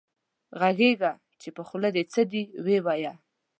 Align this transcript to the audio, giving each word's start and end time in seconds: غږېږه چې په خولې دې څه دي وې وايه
غږېږه 0.59 1.11
چې 1.41 1.49
په 1.55 1.61
خولې 1.67 1.89
دې 1.95 2.03
څه 2.13 2.21
دي 2.31 2.43
وې 2.65 2.77
وايه 2.85 3.13